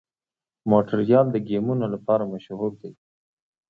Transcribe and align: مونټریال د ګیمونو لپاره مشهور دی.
مونټریال 0.69 1.25
د 1.31 1.37
ګیمونو 1.49 1.85
لپاره 1.93 2.23
مشهور 2.33 2.71
دی. 2.81 2.91